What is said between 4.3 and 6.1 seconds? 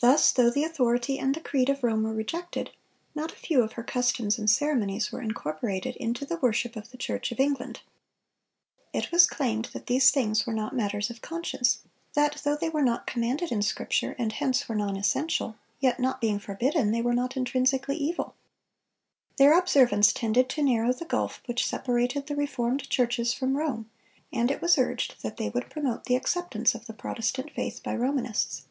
and ceremonies were incorporated